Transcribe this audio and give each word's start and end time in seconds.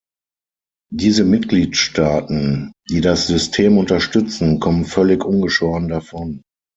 Diese 0.91 1.23
Mitgliedstaaten, 1.23 2.71
die 2.89 3.01
das 3.01 3.27
System 3.27 3.77
unterstützen, 3.77 4.59
kommen 4.59 4.85
völlig 4.85 5.23
ungeschoren 5.23 5.89
davon. 5.89 6.41